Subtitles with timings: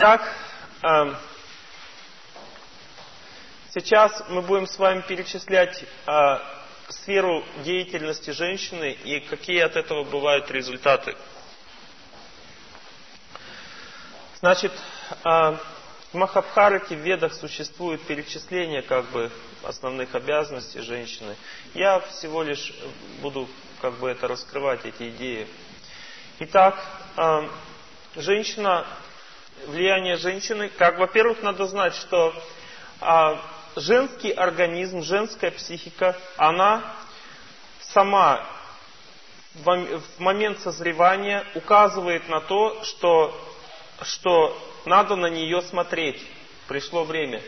[0.00, 0.22] Так,
[0.82, 1.14] э,
[3.74, 6.38] сейчас мы будем с вами перечислять э,
[6.88, 11.14] сферу деятельности женщины и какие от этого бывают результаты.
[14.38, 19.30] Значит, э, в Махабхарате, в Ведах существует перечисление как бы
[19.64, 21.36] основных обязанностей женщины.
[21.74, 22.72] Я всего лишь
[23.20, 23.46] буду
[23.82, 25.46] как бы это раскрывать, эти идеи.
[26.38, 26.82] Итак,
[27.18, 27.48] э,
[28.16, 28.86] женщина
[29.66, 32.34] влияние женщины, как, во-первых, надо знать, что
[33.00, 33.40] а,
[33.76, 36.82] женский организм, женская психика, она
[37.80, 38.46] сама
[39.54, 43.38] в момент созревания указывает на то, что,
[44.02, 46.22] что надо на нее смотреть.
[46.68, 47.42] Пришло время.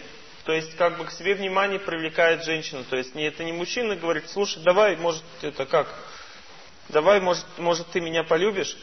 [0.44, 2.82] То есть, как бы к себе внимание привлекает женщина.
[2.82, 5.86] То есть, не, это не мужчина говорит, слушай, давай, может, это как?
[6.88, 8.76] Давай, может, может ты меня полюбишь?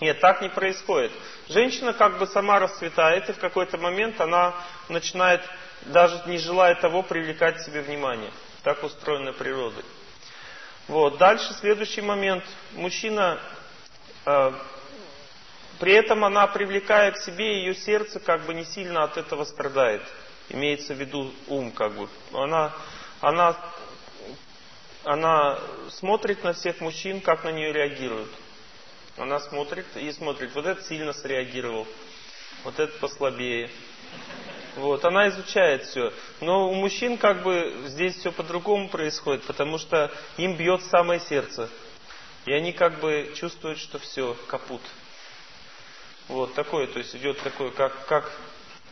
[0.00, 1.10] Нет, так не происходит.
[1.48, 4.54] Женщина как бы сама расцветает, и в какой-то момент она
[4.88, 5.42] начинает,
[5.86, 8.30] даже не желая того, привлекать к себе внимание.
[8.62, 9.82] Так устроена природа.
[10.86, 11.18] Вот.
[11.18, 12.44] Дальше следующий момент.
[12.72, 13.40] Мужчина,
[14.24, 14.52] э,
[15.80, 20.02] при этом она, привлекая к себе, ее сердце как бы не сильно от этого страдает.
[20.48, 22.08] Имеется в виду ум как бы.
[22.32, 22.72] Она,
[23.20, 23.56] она,
[25.04, 25.58] она
[25.90, 28.30] смотрит на всех мужчин, как на нее реагируют.
[29.18, 31.86] Она смотрит и смотрит, вот этот сильно среагировал,
[32.62, 33.68] вот этот послабее.
[34.76, 36.12] Вот, она изучает все.
[36.40, 41.68] Но у мужчин как бы здесь все по-другому происходит, потому что им бьет самое сердце.
[42.46, 44.82] И они как бы чувствуют, что все, капут.
[46.28, 48.30] Вот такое, то есть идет такое, как, как,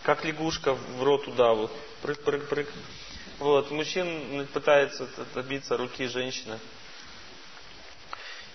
[0.03, 1.71] как лягушка в рот удаву.
[2.03, 2.69] Прыг-прыг-прыг.
[3.39, 6.59] Вот, мужчин пытается добиться руки женщины.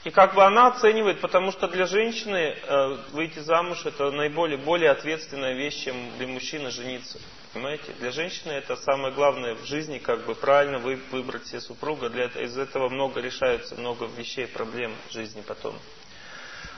[0.04, 4.90] И как бы она оценивает, потому что для женщины э, выйти замуж это наиболее более
[4.90, 7.20] ответственная вещь, чем для мужчины жениться.
[7.54, 7.94] Понимаете?
[8.00, 12.10] Для женщины это самое главное в жизни, как бы правильно вы, выбрать себе супруга.
[12.10, 15.78] Для из этого много решаются, много вещей, проблем в жизни потом.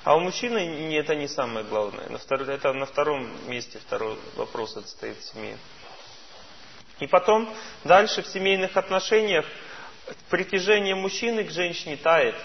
[0.04, 2.10] А у мужчины не, это не самое главное.
[2.10, 5.58] На втор, это на втором месте второй вопрос отстоит семье.
[7.00, 7.50] И потом,
[7.86, 9.46] дальше в семейных отношениях
[10.30, 12.36] притяжение мужчины к женщине тает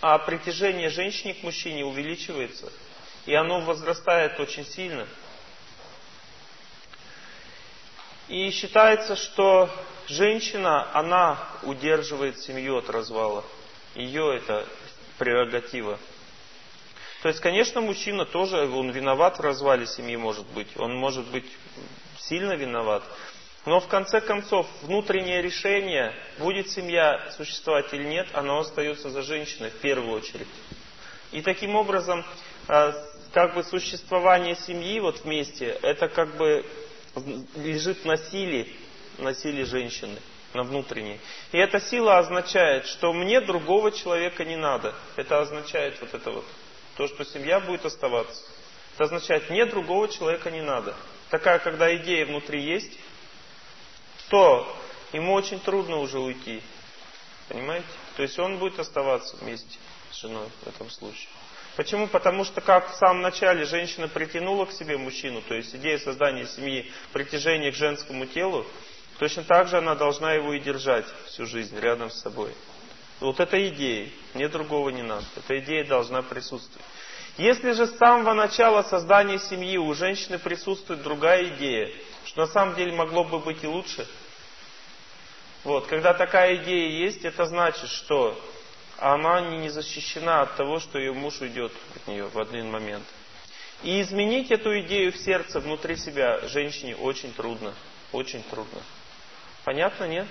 [0.00, 2.72] а притяжение женщины к мужчине увеличивается,
[3.24, 5.06] и оно возрастает очень сильно.
[8.28, 9.70] И считается, что
[10.08, 13.44] женщина, она удерживает семью от развала.
[13.94, 14.66] Ее это
[15.18, 15.98] прерогатива.
[17.22, 20.68] То есть, конечно, мужчина тоже, он виноват в развале семьи, может быть.
[20.76, 21.46] Он может быть
[22.18, 23.02] сильно виноват.
[23.66, 29.70] Но в конце концов, внутреннее решение, будет семья существовать или нет, оно остается за женщиной
[29.70, 30.46] в первую очередь.
[31.32, 32.24] И таким образом,
[32.68, 32.94] а,
[33.32, 36.64] как бы существование семьи вот вместе, это как бы
[37.56, 38.68] лежит на силе,
[39.18, 40.16] на силе женщины,
[40.54, 41.18] на внутренней.
[41.50, 44.94] И эта сила означает, что мне другого человека не надо.
[45.16, 46.44] Это означает вот это вот,
[46.96, 48.44] то, что семья будет оставаться.
[48.94, 50.94] Это означает, мне другого человека не надо.
[51.30, 52.92] Такая, когда идея внутри есть,
[54.28, 54.76] то
[55.12, 56.62] ему очень трудно уже уйти.
[57.48, 57.86] Понимаете?
[58.16, 59.78] То есть он будет оставаться вместе
[60.10, 61.28] с женой в этом случае.
[61.76, 62.08] Почему?
[62.08, 66.46] Потому что как в самом начале женщина притянула к себе мужчину, то есть идея создания
[66.46, 68.66] семьи, притяжение к женскому телу,
[69.18, 72.52] точно так же она должна его и держать всю жизнь рядом с собой.
[73.20, 75.24] Вот эта идея, мне другого не надо.
[75.36, 76.84] Эта идея должна присутствовать.
[77.36, 81.92] Если же с самого начала создания семьи у женщины присутствует другая идея,
[82.26, 84.06] что на самом деле могло бы быть и лучше.
[85.64, 88.38] Вот, когда такая идея есть, это значит, что
[88.98, 93.04] она не защищена от того, что ее муж уйдет от нее в один момент.
[93.82, 97.74] И изменить эту идею в сердце, внутри себя, женщине очень трудно.
[98.12, 98.80] Очень трудно.
[99.64, 100.26] Понятно, нет?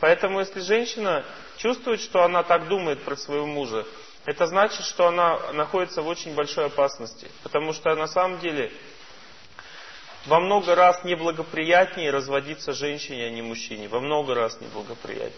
[0.00, 1.24] Поэтому, если женщина
[1.58, 3.86] чувствует, что она так думает про своего мужа,
[4.24, 7.28] это значит, что она находится в очень большой опасности.
[7.42, 8.72] Потому что на самом деле
[10.26, 13.88] во много раз неблагоприятнее разводиться женщине, а не мужчине.
[13.88, 15.32] Во много раз неблагоприятнее.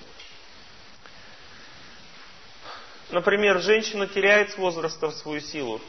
[3.10, 5.80] Например, женщина теряет с возрастом свою силу,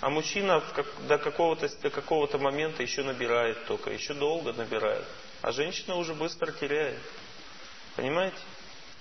[0.00, 0.62] а мужчина
[1.06, 5.04] до какого-то до какого-то момента еще набирает только, еще долго набирает.
[5.42, 6.98] А женщина уже быстро теряет.
[7.96, 8.36] Понимаете?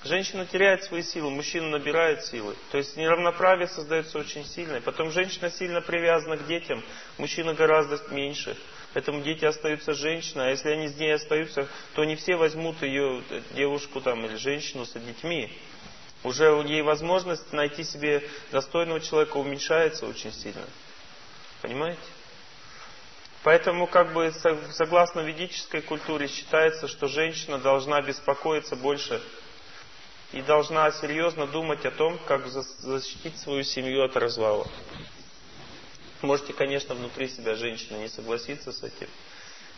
[0.03, 2.55] Женщина теряет свои силы, мужчина набирает силы.
[2.71, 4.79] То есть неравноправие создается очень сильное.
[4.79, 6.81] Потом женщина сильно привязана к детям,
[7.17, 8.55] мужчина гораздо меньше.
[8.93, 13.21] Поэтому дети остаются женщиной, а если они с ней остаются, то не все возьмут ее,
[13.51, 15.51] девушку там или женщину с детьми.
[16.23, 20.65] Уже ей возможность найти себе достойного человека уменьшается очень сильно.
[21.61, 21.99] Понимаете?
[23.43, 24.33] Поэтому, как бы,
[24.71, 29.21] согласно ведической культуре, считается, что женщина должна беспокоиться больше
[30.31, 34.67] и должна серьезно думать о том, как защитить свою семью от развала.
[36.21, 39.07] Можете, конечно, внутри себя женщина не согласиться с этим.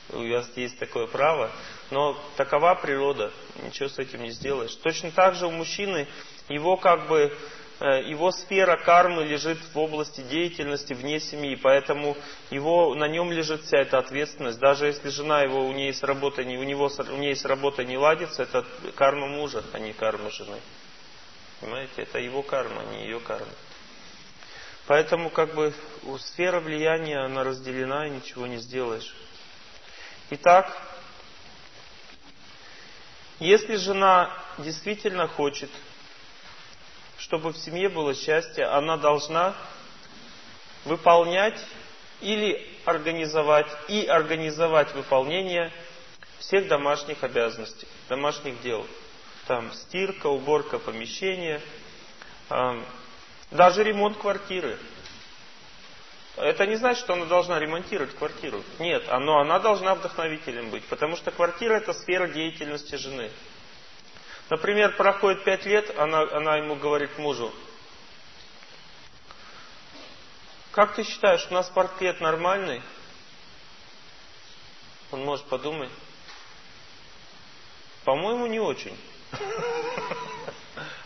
[0.09, 1.51] У вас есть такое право.
[1.89, 3.31] Но такова природа.
[3.63, 4.75] Ничего с этим не сделаешь.
[4.75, 6.07] Точно так же у мужчины
[6.49, 7.35] его как бы
[7.81, 12.15] его сфера кармы лежит в области деятельности вне семьи, поэтому
[12.51, 14.59] его, на нем лежит вся эта ответственность.
[14.59, 17.97] Даже если жена его, у нее с работой, у него, у нее с работой не
[17.97, 20.59] ладится, это карма мужа, а не карма жены.
[21.59, 23.51] Понимаете, это его карма, а не ее карма.
[24.87, 25.73] Поэтому как бы
[26.19, 29.15] сфера влияния, она разделена, и ничего не сделаешь.
[30.31, 30.71] Итак,
[33.39, 35.69] если жена действительно хочет
[37.21, 39.55] чтобы в семье было счастье, она должна
[40.85, 41.59] выполнять
[42.19, 45.71] или организовать и организовать выполнение
[46.39, 48.85] всех домашних обязанностей, домашних дел.
[49.47, 51.61] Там стирка, уборка помещения,
[53.51, 54.77] даже ремонт квартиры.
[56.37, 58.63] Это не значит, что она должна ремонтировать квартиру.
[58.79, 63.29] Нет, но она должна вдохновителем быть, потому что квартира это сфера деятельности жены.
[64.51, 67.53] Например, проходит пять лет, она, она ему говорит мужу,
[70.73, 72.81] как ты считаешь, у нас портрет нормальный?
[75.11, 75.89] Он может подумать.
[78.03, 78.97] По-моему, не очень.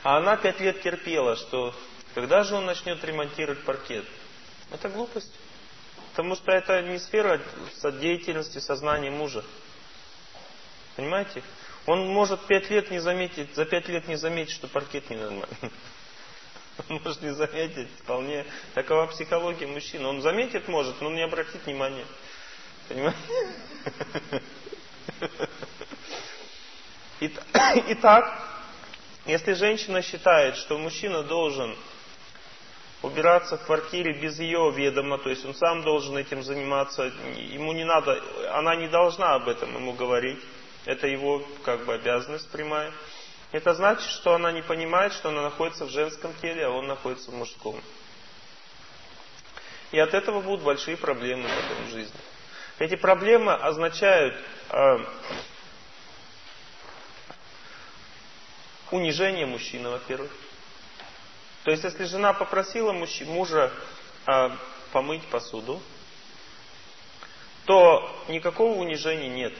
[0.01, 1.75] А она пять лет терпела, что
[2.15, 4.07] когда же он начнет ремонтировать паркет?
[4.71, 5.33] Это глупость.
[6.15, 7.39] Потому что это не сфера
[7.99, 9.45] деятельности сознания мужа.
[10.95, 11.43] Понимаете?
[11.85, 15.47] Он может пять лет не заметить, за пять лет не заметить, что паркет не нормальный.
[16.89, 20.07] Он может не заметить, вполне такова психология мужчины.
[20.07, 22.05] Он заметит, может, но не обратит внимания.
[22.89, 23.17] Понимаете?
[27.19, 28.39] Итак,
[29.25, 31.75] если женщина считает, что мужчина должен
[33.01, 37.83] убираться в квартире без ее ведома, то есть он сам должен этим заниматься, ему не
[37.85, 38.21] надо,
[38.53, 40.39] она не должна об этом ему говорить,
[40.85, 42.91] это его как бы обязанность прямая.
[43.51, 47.31] Это значит, что она не понимает, что она находится в женском теле, а он находится
[47.31, 47.79] в мужском.
[49.91, 52.19] И от этого будут большие проблемы потом в жизни.
[52.79, 54.35] Эти проблемы означают
[54.69, 54.97] э,
[58.91, 60.31] унижение мужчины, во-первых.
[61.63, 63.21] То есть, если жена попросила мужч...
[63.21, 63.71] мужа
[64.27, 64.49] э,
[64.91, 65.81] помыть посуду,
[67.65, 69.53] то никакого унижения нет.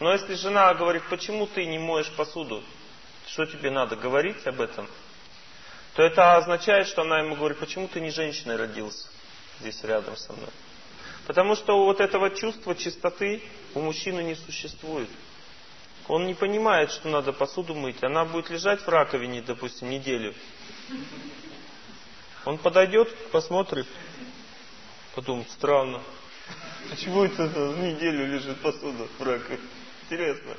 [0.00, 2.64] Но если жена говорит, почему ты не моешь посуду,
[3.26, 4.88] что тебе надо говорить об этом,
[5.94, 9.08] то это означает, что она ему говорит, почему ты не женщиной родился
[9.60, 10.48] здесь рядом со мной.
[11.26, 13.42] Потому что вот этого чувства чистоты
[13.74, 15.08] у мужчины не существует.
[16.08, 18.02] Он не понимает, что надо посуду мыть.
[18.02, 20.34] Она будет лежать в раковине, допустим, неделю.
[22.46, 23.86] Он подойдет, посмотрит,
[25.14, 26.02] подумает, странно.
[26.88, 29.60] Почему это неделю лежит посуда в раковине?
[30.10, 30.56] Интересно.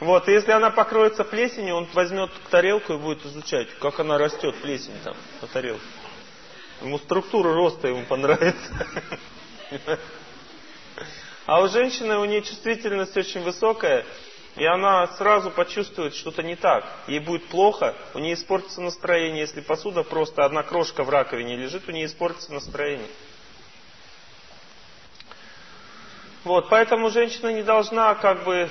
[0.00, 4.56] Вот, и если она покроется плесенью, он возьмет тарелку и будет изучать, как она растет,
[4.60, 5.84] плесень там, на тарелке.
[6.80, 8.86] Ему структура роста ему понравится.
[11.46, 14.04] А у женщины, у нее чувствительность очень высокая,
[14.56, 16.84] и она сразу почувствует что-то не так.
[17.06, 19.40] Ей будет плохо, у нее испортится настроение.
[19.40, 23.08] Если посуда просто одна крошка в раковине лежит, у нее испортится настроение.
[26.44, 28.68] Вот, поэтому женщина не должна как бы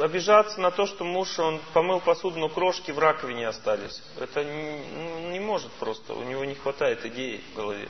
[0.00, 4.02] обижаться на то, что муж, он помыл посуду, но крошки в раковине остались.
[4.18, 7.88] Это не, ну, не может просто, у него не хватает идей в голове.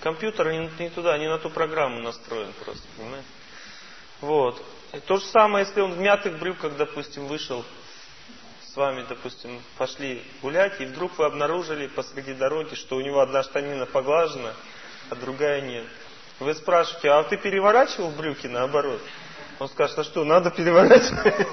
[0.00, 3.26] Компьютер не, не туда, не на ту программу настроен просто, понимаете?
[4.20, 4.62] Вот.
[4.92, 7.64] И то же самое, если он в мятых брюках, допустим, вышел
[8.64, 13.42] с вами, допустим, пошли гулять, и вдруг вы обнаружили посреди дороги, что у него одна
[13.42, 14.54] штанина поглажена,
[15.10, 15.86] а другая нет.
[16.40, 19.00] Вы спрашиваете, а ты переворачивал брюки наоборот?
[19.58, 21.48] Он скажет, а что, надо переворачивать?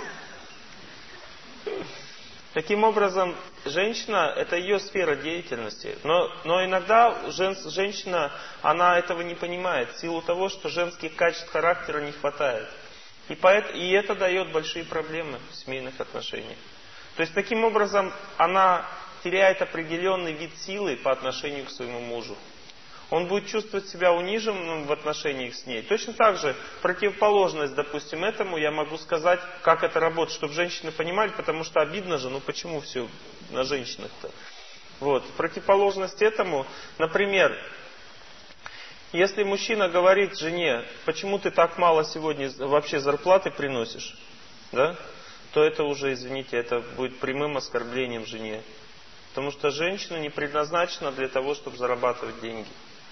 [2.54, 5.98] Таким образом, женщина– это ее сфера деятельности.
[6.04, 11.50] Но, но иногда жен, женщина, она этого не понимает в силу того, что женских качеств
[11.50, 12.70] характера не хватает.
[13.28, 16.60] И, поэт, и это дает большие проблемы в семейных отношениях.
[17.16, 18.86] То есть, таким образом, она
[19.24, 22.38] теряет определенный вид силы по отношению к своему мужу
[23.10, 25.82] он будет чувствовать себя униженным в отношениях с ней.
[25.84, 31.30] Точно так же противоположность, допустим, этому я могу сказать, как это работает, чтобы женщины понимали,
[31.30, 33.08] потому что обидно же, ну почему все
[33.52, 34.32] на женщинах-то?
[35.00, 35.24] Вот.
[35.38, 36.66] Противоположность этому,
[36.98, 37.56] например,
[39.16, 44.18] Если мужчина говорит жене, почему ты так мало сегодня вообще зарплаты приносишь,
[44.74, 44.98] да,
[45.54, 48.62] то это уже, извините, это будет прямым оскорблением жене.
[49.30, 52.68] Потому что женщина не предназначена для того, чтобы зарабатывать деньги.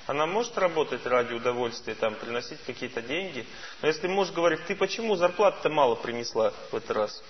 [0.05, 3.45] Она может работать ради удовольствия, там, приносить какие-то деньги.
[3.81, 7.23] Но если муж говорит, ты почему зарплату-то мало принесла в этот раз?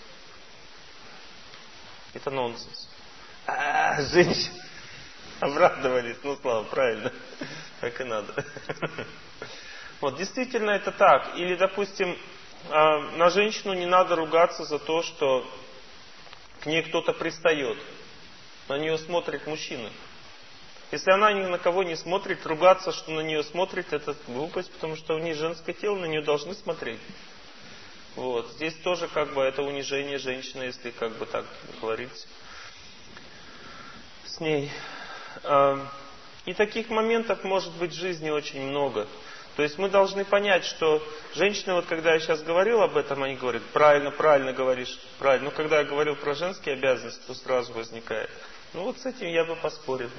[2.13, 2.89] Это нонсенс.
[3.45, 4.63] А, женщина.
[5.39, 7.11] Обрадовались, ну слава, правильно.
[7.81, 8.33] Так и надо.
[9.99, 11.37] Вот, действительно это так.
[11.37, 12.17] Или, допустим,
[12.69, 15.49] а, на женщину не надо ругаться за то, что
[16.61, 17.77] к ней кто-то пристает.
[18.67, 19.89] На нее смотрит мужчина.
[20.93, 24.95] Если она ни на кого не смотрит, ругаться, что на нее смотрит, это глупость, потому
[24.95, 26.99] что у нее женское тело, на нее должны смотреть.
[28.15, 28.47] Вот.
[28.51, 31.47] Здесь тоже как бы это унижение женщины, если как бы так
[31.81, 32.27] говорить
[34.23, 34.71] с ней.
[36.45, 39.07] И таких моментов может быть в жизни очень много.
[39.55, 41.01] То есть мы должны понять, что
[41.33, 45.45] женщины, вот когда я сейчас говорил об этом, они говорят, правильно, правильно говоришь, правильно.
[45.45, 48.29] Но когда я говорил про женские обязанности, то сразу возникает.
[48.75, 50.11] Ну вот с этим я бы поспорил.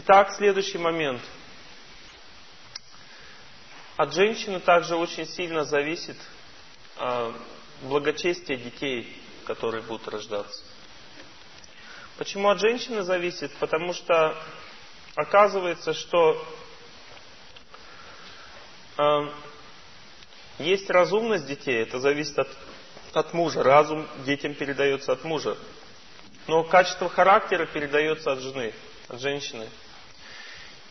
[0.00, 1.20] Итак, следующий момент.
[3.96, 6.16] От женщины также очень сильно зависит
[7.00, 7.32] э,
[7.82, 9.12] благочестие детей,
[9.44, 10.62] которые будут рождаться.
[12.16, 13.50] Почему от женщины зависит?
[13.56, 14.40] Потому что
[15.16, 16.46] оказывается, что
[18.98, 19.02] э,
[20.60, 22.56] есть разумность детей, это зависит от,
[23.14, 23.64] от мужа.
[23.64, 25.56] Разум детям передается от мужа.
[26.46, 28.72] Но качество характера передается от жены,
[29.08, 29.68] от женщины.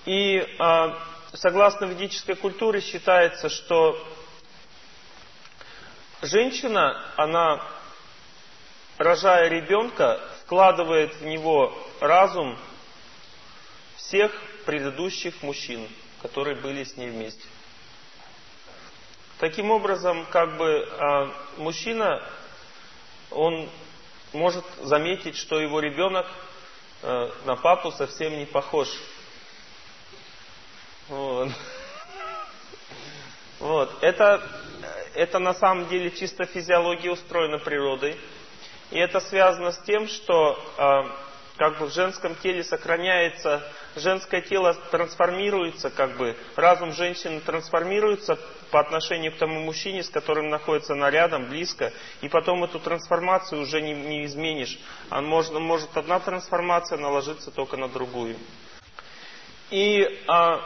[0.08, 0.94] И э,
[1.34, 4.02] согласно ведической культуре считается, что
[6.22, 7.62] женщина, она,
[8.98, 12.58] рожая ребенка, вкладывает в него разум
[13.98, 14.32] всех
[14.66, 15.86] предыдущих мужчин,
[16.22, 17.44] которые были с ней вместе.
[19.40, 22.24] Таким образом, как бы а, мужчина,
[23.30, 23.70] он
[24.32, 26.28] может заметить, что его ребенок
[27.04, 28.88] а, на папу совсем не похож.
[31.10, 31.50] Вот.
[33.60, 33.92] Вот.
[34.02, 34.42] Это,
[35.16, 38.18] это на самом деле чисто физиология устроена природой.
[38.92, 41.04] И это связано с тем, что э,
[41.58, 43.62] как бы в женском теле сохраняется,
[43.96, 48.38] женское тело трансформируется, как бы разум женщины трансформируется
[48.72, 53.62] по отношению к тому мужчине, с которым находится она рядом, близко, и потом эту трансформацию
[53.62, 54.80] уже не, не изменишь.
[55.10, 58.38] А можно, может одна трансформация наложиться только на другую.
[59.70, 60.60] И э,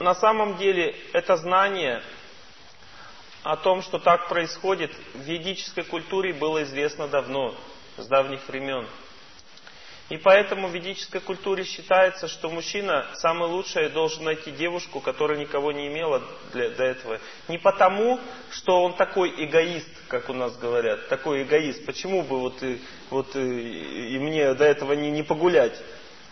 [0.00, 2.02] на самом деле это знание
[3.42, 7.54] о том, что так происходит, в ведической культуре было известно давно,
[7.96, 8.86] с давних времен.
[10.08, 15.70] И поэтому в ведической культуре считается, что мужчина самый лучший должен найти девушку, которая никого
[15.70, 17.20] не имела для, до этого.
[17.48, 18.18] Не потому,
[18.50, 21.84] что он такой эгоист, как у нас говорят, такой эгоист.
[21.84, 25.78] Почему бы вот, и, вот и, и мне до этого не, не погулять?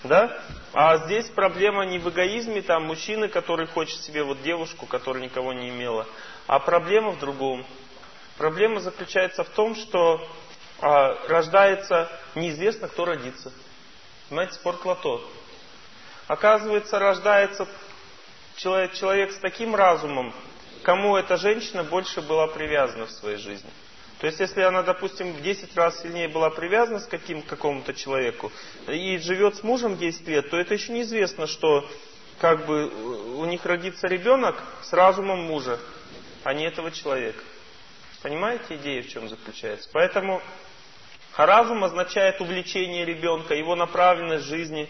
[0.06, 0.38] Да?
[0.72, 5.52] А здесь проблема не в эгоизме, там мужчины, который хочет себе вот девушку, которая никого
[5.52, 6.06] не имела,
[6.46, 7.64] а проблема в другом.
[8.36, 10.20] Проблема заключается в том, что
[10.80, 13.52] а, рождается неизвестно, кто родится.
[14.28, 15.24] Понимаете, спорт лото.
[16.26, 17.66] Оказывается, рождается
[18.56, 20.34] человек, человек с таким разумом,
[20.82, 23.70] кому эта женщина больше была привязана в своей жизни.
[24.20, 27.92] То есть, если она, допустим, в 10 раз сильнее была привязана с каким, к какому-то
[27.92, 28.50] человеку
[28.88, 31.88] и живет с мужем 10 лет, то это еще неизвестно, что
[32.40, 32.88] как бы
[33.36, 35.78] у них родится ребенок с разумом мужа,
[36.44, 37.42] а не этого человека.
[38.22, 39.88] Понимаете идея в чем заключается?
[39.92, 40.40] Поэтому
[41.36, 44.88] разум означает увлечение ребенка, его направленность жизни.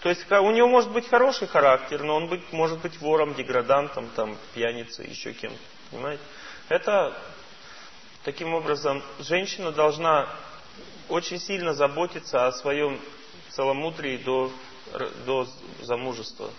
[0.00, 4.08] То есть у него может быть хороший характер, но он быть, может быть вором, деградантом,
[4.16, 5.58] там, пьяницей, еще кем-то.
[5.90, 6.22] Понимаете?
[6.68, 7.14] Это
[8.24, 10.28] Таким образом, женщина должна
[11.08, 13.00] очень сильно заботиться о своем
[13.50, 14.52] целомудрии до,
[15.24, 15.46] до
[15.80, 16.50] замужества.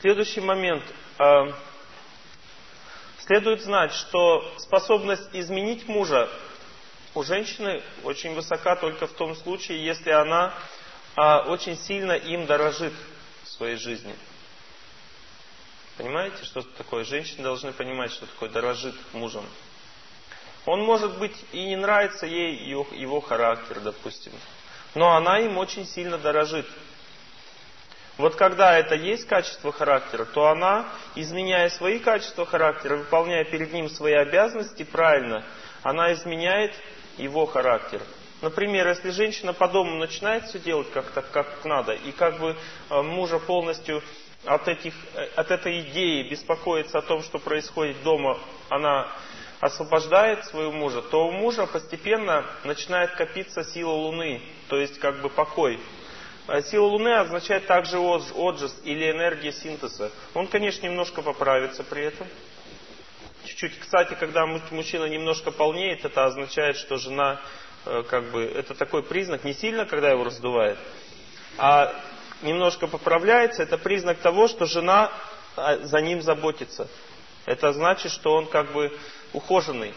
[0.00, 0.84] Следующий момент.
[1.18, 1.52] А,
[3.18, 6.28] следует знать, что способность изменить мужа
[7.14, 10.54] у женщины очень высока только в том случае, если она
[11.16, 12.92] а, очень сильно им дорожит
[13.44, 14.14] в своей жизни.
[15.96, 17.04] Понимаете, что такое?
[17.04, 19.46] Женщины должны понимать, что такое дорожит мужем.
[20.66, 24.32] Он, может быть, и не нравится ей его, характер, допустим.
[24.94, 26.66] Но она им очень сильно дорожит.
[28.18, 33.88] Вот когда это есть качество характера, то она, изменяя свои качества характера, выполняя перед ним
[33.88, 35.44] свои обязанности правильно,
[35.82, 36.74] она изменяет
[37.18, 38.00] его характер.
[38.42, 42.56] Например, если женщина по дому начинает все делать как-то как надо, и как бы
[42.90, 44.02] э, мужа полностью
[44.44, 49.08] от, этих, э, от этой идеи беспокоится о том, что происходит дома, она
[49.60, 55.30] освобождает своего мужа, то у мужа постепенно начинает копиться сила Луны, то есть как бы
[55.30, 55.80] покой.
[56.46, 60.12] А сила Луны означает также отжиз или энергия синтеза.
[60.34, 62.28] Он, конечно, немножко поправится при этом.
[63.44, 63.78] Чуть-чуть.
[63.78, 67.40] Кстати, когда мужчина немножко полнеет, это означает, что жена,
[67.84, 70.78] э, как бы, это такой признак, не сильно, когда его раздувает,
[71.58, 71.94] а
[72.42, 75.12] немножко поправляется, это признак того, что жена
[75.56, 76.88] а, за ним заботится.
[77.46, 78.96] Это значит, что он как бы
[79.36, 79.94] ухоженный.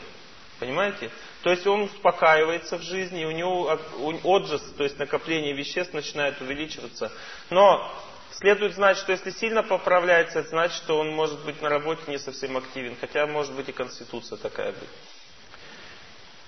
[0.59, 1.09] Понимаете?
[1.41, 3.79] То есть он успокаивается в жизни, у него
[4.23, 7.11] отжиз, то есть накопление веществ начинает увеличиваться.
[7.49, 7.89] Но
[8.31, 12.19] следует знать, что если сильно поправляется, это значит, что он может быть на работе не
[12.19, 14.89] совсем активен, хотя может быть и конституция такая быть.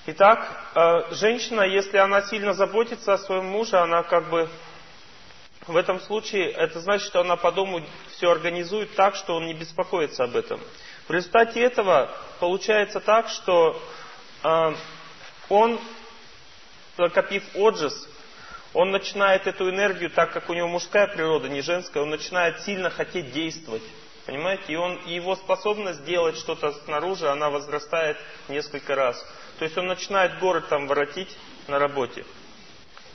[0.08, 4.50] Итак, э, женщина, если она сильно заботится о своем муже, она как бы
[5.68, 9.54] в этом случае, это значит, что она по дому все организует так, что он не
[9.54, 10.60] беспокоится об этом.
[11.08, 13.82] В результате этого получается так, что
[14.44, 14.74] э,
[15.50, 15.80] он,
[16.98, 18.08] накопив отжиз,
[18.74, 22.90] он начинает эту энергию, так как у него мужская природа, не женская, он начинает сильно
[22.90, 23.84] хотеть действовать.
[24.26, 24.64] Понимаете?
[24.68, 28.18] И, он, и его способность делать что-то снаружи, она возрастает
[28.48, 29.26] несколько раз.
[29.60, 31.36] То есть он начинает город там воротить
[31.68, 32.26] на работе.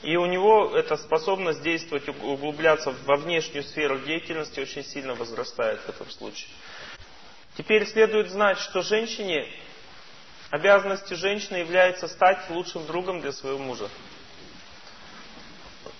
[0.03, 5.89] И у него эта способность действовать, углубляться во внешнюю сферу деятельности очень сильно возрастает в
[5.89, 6.49] этом случае.
[7.57, 9.51] Теперь следует знать, что женщине,
[10.51, 13.89] обязанностью женщины является стать лучшим другом для своего мужа.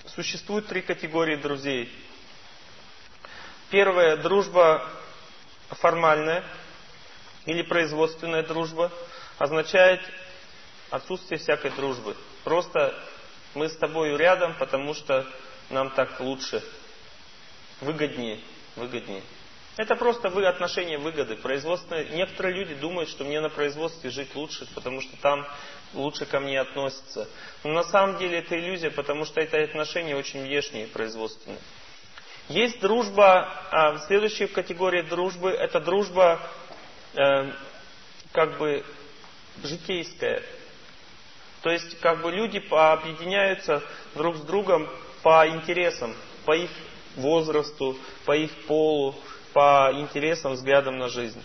[0.05, 1.91] Существует три категории друзей.
[3.71, 4.87] Первая– дружба
[5.69, 6.43] формальная
[7.45, 8.91] или производственная дружба
[9.39, 10.01] означает
[10.91, 12.15] отсутствие всякой дружбы.
[12.43, 12.93] Просто
[13.55, 15.25] мы с тобой рядом, потому что
[15.71, 16.63] нам так лучше,
[17.81, 18.39] выгоднее,
[18.75, 19.23] выгоднее.
[19.77, 21.36] Это просто вы, отношение выгоды.
[21.36, 22.06] Производственное.
[22.06, 25.47] Некоторые люди думают, что мне на производстве жить лучше, потому что там
[25.93, 27.30] лучше ко мне относятся.
[27.63, 31.60] Но на самом деле это иллюзия, потому что это отношения очень внешние, производственные.
[32.49, 36.39] Есть дружба, а, следующая категория дружбы, это дружба
[37.13, 37.51] э,
[38.32, 38.84] как бы
[39.63, 40.41] житейская.
[41.62, 43.84] То есть как бы люди объединяются
[44.15, 44.89] друг с другом
[45.21, 46.71] по интересам, по их
[47.15, 49.13] возрасту, по их полу,
[49.58, 51.41] по интересам, взглядам на жизнь.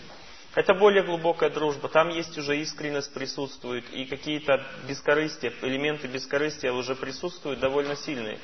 [0.53, 1.89] Это более глубокая дружба.
[1.89, 8.37] Там есть уже искренность присутствует, и какие-то бескорыстия, элементы бескорыстия уже присутствуют довольно сильные.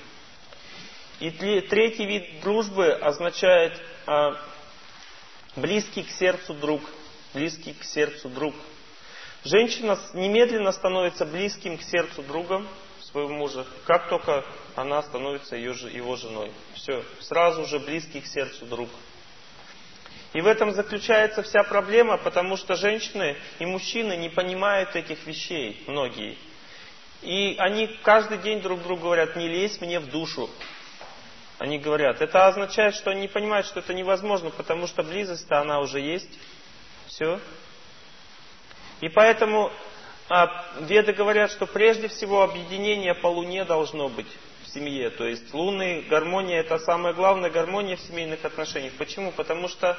[1.19, 4.41] И третий вид дружбы означает а,
[5.55, 6.81] близкий к сердцу друг.
[7.35, 8.55] Близкий к сердцу друг.
[9.43, 12.67] Женщина немедленно становится близким к сердцу другом
[13.01, 14.43] своего мужа, как только
[14.75, 16.51] она становится ее, его женой.
[16.73, 18.89] Все, сразу же близкий к сердцу друг.
[20.33, 25.83] И в этом заключается вся проблема, потому что женщины и мужчины не понимают этих вещей,
[25.87, 26.37] многие.
[27.21, 30.49] И они каждый день друг другу говорят, не лезь мне в душу.
[31.57, 35.79] Они говорят, это означает, что они не понимают, что это невозможно, потому что близость-то она
[35.79, 36.29] уже есть.
[37.07, 37.39] Все.
[39.01, 39.71] И поэтому
[40.29, 44.27] а, веды говорят, что прежде всего объединение по Луне должно быть
[44.69, 45.09] в семье.
[45.09, 48.93] То есть лунная гармония это самая главная гармония в семейных отношениях.
[48.93, 49.31] Почему?
[49.31, 49.97] Потому что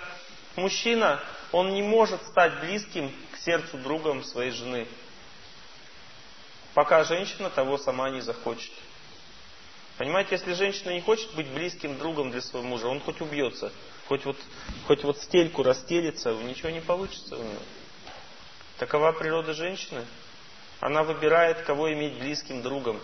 [0.57, 1.21] мужчина,
[1.53, 4.87] он не может стать близким к сердцу другом своей жены,
[6.75, 8.73] пока женщина того сама не захочет.
[9.99, 13.71] Понимаете, если женщина не хочет быть близким другом для своего мужа, он хоть убьется,
[14.09, 14.37] хоть вот,
[14.87, 17.61] хоть вот стельку расстелится, ничего не получится у него.
[18.79, 20.07] Такова природа женщины.
[20.81, 22.99] Она выбирает, кого иметь близким другом.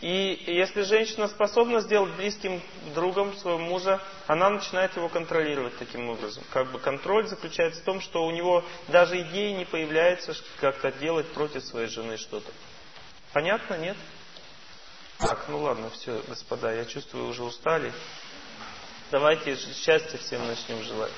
[0.00, 2.62] И если женщина способна сделать близким
[2.94, 6.44] другом своего мужа, она начинает его контролировать таким образом.
[6.52, 11.26] Как бы контроль заключается в том, что у него даже идеи не появляется как-то делать
[11.32, 12.50] против своей жены что-то.
[13.32, 13.96] Понятно, нет?
[15.18, 17.92] Так, ну ладно, все, господа, я чувствую, уже устали.
[19.10, 21.12] Давайте счастья всем начнем желать.